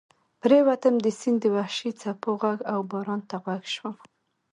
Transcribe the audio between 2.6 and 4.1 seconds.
او باران ته غوږ شوم.